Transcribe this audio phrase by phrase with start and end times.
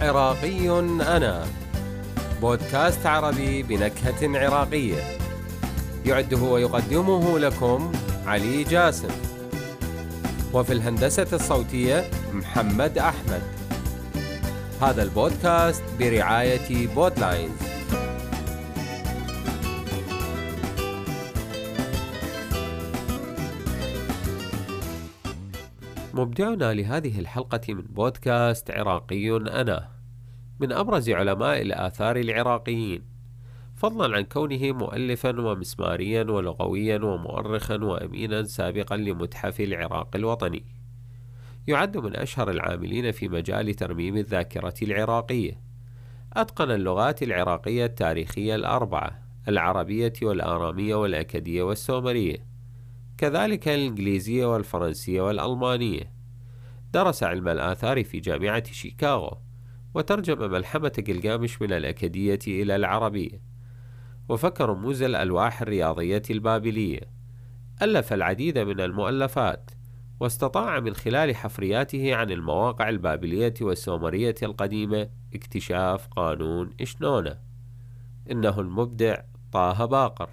[0.00, 0.68] عراقي
[1.00, 1.46] أنا.
[2.40, 5.02] بودكاست عربي بنكهة عراقية.
[6.06, 7.92] يعده ويقدمه لكم
[8.26, 9.08] علي جاسم.
[10.52, 13.42] وفي الهندسة الصوتية محمد أحمد.
[14.82, 17.69] هذا البودكاست برعاية بودلاينز.
[26.20, 29.88] مبدعنا لهذه الحلقة من بودكاست عراقي أنا
[30.60, 33.02] من أبرز علماء الآثار العراقيين.
[33.76, 40.64] فضلا عن كونه مؤلفا ومسماريا ولغويا ومؤرخا وأمينا سابقا لمتحف العراق الوطني.
[41.66, 45.60] يعد من أشهر العاملين في مجال ترميم الذاكرة العراقية.
[46.32, 52.49] أتقن اللغات العراقية التاريخية الأربعة العربية والآرامية والأكدية والسومرية.
[53.20, 56.12] كذلك الإنجليزية والفرنسية والألمانية.
[56.92, 59.38] درس علم الآثار في جامعة شيكاغو
[59.94, 63.42] وترجم ملحمة جلجامش من الأكدية إلى العربية.
[64.28, 67.00] وفك رموز الألواح الرياضية البابلية.
[67.82, 69.70] ألف العديد من المؤلفات
[70.20, 77.38] واستطاع من خلال حفرياته عن المواقع البابلية والسومرية القديمة اكتشاف قانون إشنونة
[78.30, 79.16] إنه المبدع
[79.52, 80.28] طه باقر.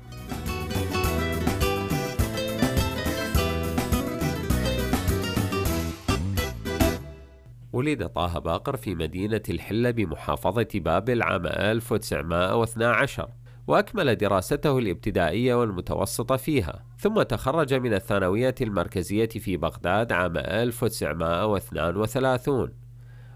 [7.77, 13.29] ولد طه باقر في مدينة الحلة بمحافظة بابل عام 1912
[13.67, 22.73] وأكمل دراسته الابتدائية والمتوسطة فيها ثم تخرج من الثانوية المركزية في بغداد عام 1932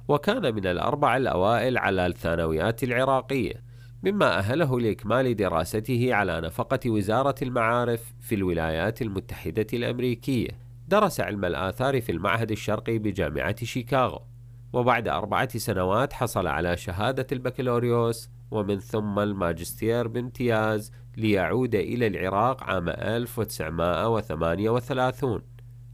[0.07, 3.63] وكان من الأربع الأوائل على الثانويات العراقية
[4.03, 10.49] مما أهله لإكمال دراسته على نفقة وزارة المعارف في الولايات المتحدة الأمريكية.
[10.87, 14.30] درس علم الآثار في المعهد الشرقي بجامعة شيكاغو.
[14.73, 22.89] وبعد أربعة سنوات حصل على شهادة البكالوريوس ومن ثم الماجستير بامتياز ليعود إلى العراق عام
[22.89, 25.41] 1938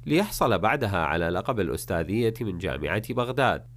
[0.05, 3.67] ليحصل بعدها على لقب الأستاذية من جامعة بغداد.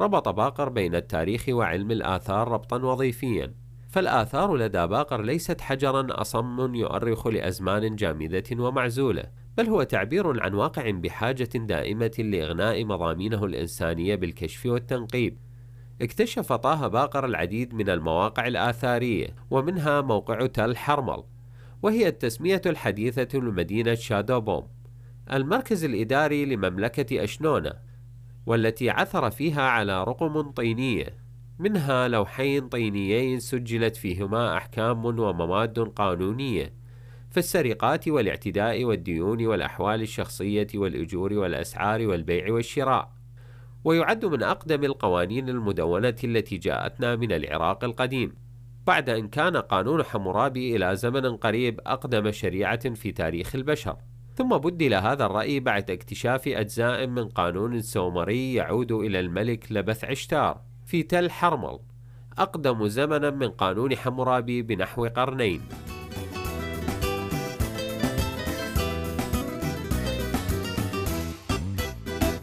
[0.00, 3.54] ربط باقر بين التاريخ وعلم الآثار ربطا وظيفيا
[3.88, 9.24] فالآثار لدى باقر ليست حجرا أصم يؤرخ لأزمان جامدة ومعزولة
[9.58, 15.38] بل هو تعبير عن واقع بحاجة دائمة لإغناء مضامينه الإنسانية بالكشف والتنقيب.
[16.02, 21.22] اكتشف طه باقر العديد من المواقع الآثارية ومنها موقع تل حرمل
[21.82, 24.68] وهي التسمية الحديثة لمدينة شادوبوم
[25.32, 27.72] المركز الإداري لمملكة أشنونة
[28.46, 31.18] والتي عثر فيها على رقم طينية.
[31.58, 36.77] منها لوحين طينيين سجلت فيهما أحكام ومواد قانونية.
[37.38, 43.12] في السرقات والاعتداء والديون والأحوال الشخصية والأجور والأسعار والبيع والشراء.
[43.84, 48.34] ويعد من أقدم القوانين المدونة التي جاءتنا من العراق القديم.
[48.86, 53.96] بعد أن كان قانون حمورابي إلى زمن قريب أقدم شريعة في تاريخ البشر.
[54.34, 60.60] ثم بدل هذا الرأي بعد اكتشاف أجزاء من قانون سومري يعود إلى الملك لبث عشتار
[60.86, 61.78] في تل حرمل.
[62.38, 65.87] أقدم زمنا من قانون حمورابي بنحو قرنين.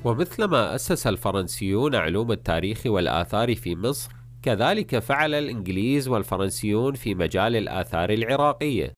[0.05, 4.11] ومثلما أسس الفرنسيون علوم التاريخ والآثار في مصر
[4.41, 8.94] كذلك فعل الإنجليز والفرنسيون في مجال الآثار العراقية.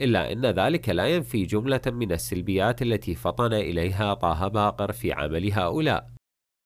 [0.00, 5.52] إلا أن ذلك لا ينفي جملة من السلبيات التي فطن إليها طه باقر في عمل
[5.52, 6.10] هؤلاء.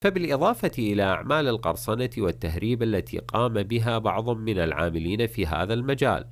[0.03, 6.25] فبالإضافة إلى أعمال القرصنة والتهريب التي قام بها بعض من العاملين في هذا المجال.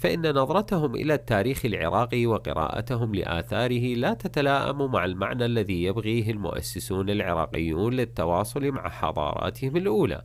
[0.00, 7.92] فإن نظرتهم إلى التاريخ العراقي وقراءتهم لآثاره لا تتلائم مع المعنى الذي يبغيه المؤسسون العراقيون
[7.94, 10.24] للتواصل مع حضاراتهم الأولى.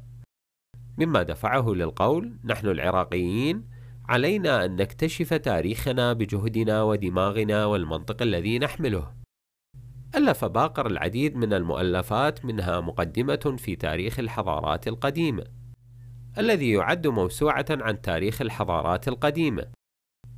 [0.97, 3.67] مما دفعه للقول نحن العراقيين
[4.09, 9.13] علينا أن نكتشف تاريخنا بجهدنا ودماغنا والمنطق الذي نحمله.
[10.15, 15.43] ألف باقر العديد من المؤلفات منها مقدمة في تاريخ الحضارات القديمة.
[16.37, 19.65] الذي يعد موسوعة عن تاريخ الحضارات القديمة.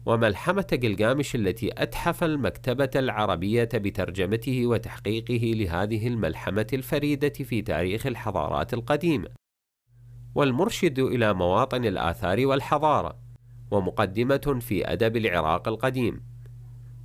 [0.06, 9.28] وملحمة جلجامش التي أتحف المكتبة العربية بترجمته وتحقيقه لهذه الملحمة الفريدة في تاريخ الحضارات القديمة.
[10.36, 13.20] والمرشد إلى مواطن الآثار والحضارة
[13.72, 16.24] ومقدمة في أدب العراق القديم.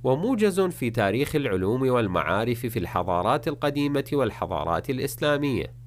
[0.03, 5.82] وموجز في تاريخ العلوم والمعارف في الحضارات القديمة والحضارات الإسلامية.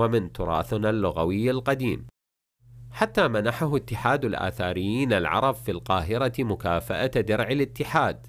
[0.00, 2.06] ومن تراثنا اللغوي القديم.
[2.90, 8.26] حتى منحه اتحاد الآثاريين العرب في القاهرة مكافأة درع الاتحاد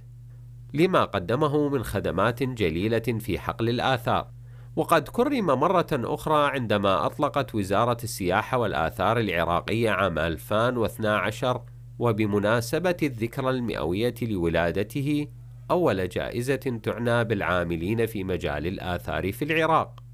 [0.73, 4.27] لما قدمه من خدمات جليلة في حقل الآثار.
[4.75, 11.61] وقد كرم مرة أخرى عندما أطلقت وزارة السياحة والآثار العراقية عام 2012
[11.99, 15.27] وبمناسبة الذكرى المئوية لولادته
[15.71, 20.10] أول جائزة تعنى بالعاملين في مجال الآثار في العراق.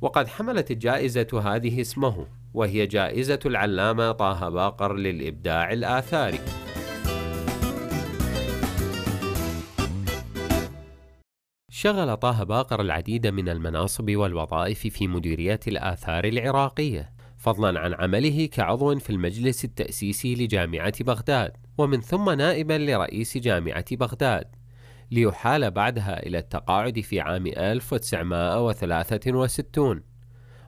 [0.00, 6.40] وقد حملت الجائزة هذه اسمه وهي جائزة العلامة طه باقر للإبداع الآثاري.
[11.70, 18.98] شغل طه باقر العديد من المناصب والوظائف في مديرية الآثار العراقية فضلا عن عمله كعضو
[18.98, 24.59] في المجلس التأسيسي لجامعة بغداد ومن ثم نائبا لرئيس جامعة بغداد.
[25.10, 30.02] ليحال بعدها إلى التقاعد في عام 1963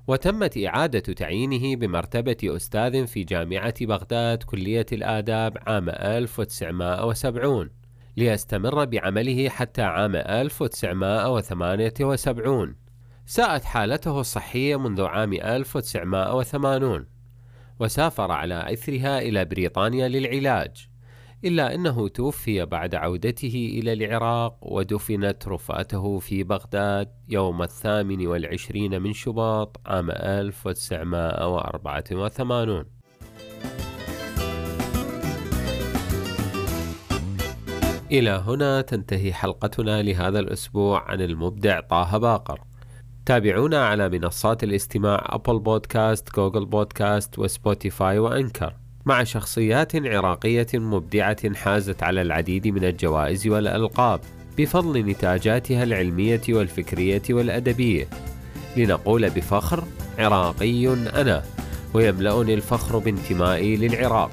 [0.07, 7.71] وتمت إعادة تعيينه بمرتبة أستاذ في جامعة بغداد كلية الآداب عام 1970
[8.17, 12.77] ليستمر بعمله حتى عام 1978
[13.27, 17.07] ساءت حالته الصحية منذ عام 1980
[17.81, 20.92] وسافر على إثرها إلى بريطانيا للعلاج.
[21.45, 29.13] إلا أنه توفي بعد عودته إلى العراق ودفنت رفاته في بغداد يوم الثامن والعشرين من
[29.13, 32.85] شباط عام 1984
[38.13, 42.61] إلى هنا تنتهي حلقتنا لهذا الأسبوع عن المبدع طه باقر.
[43.27, 48.82] تابعونا على منصات الاستماع Apple Podcast، Google Podcast و Spotify و Anchor.
[49.07, 54.21] مع شخصيات عراقية مبدعة حازت على العديد من الجوائز والألقاب
[54.59, 58.09] بفضل نتاجاتها العلمية والفكرية والأدبية.
[58.77, 59.85] لنقول بفخر
[60.19, 61.43] عراقي أنا
[61.95, 64.31] ويملأني الفخر بانتمائي للعراق.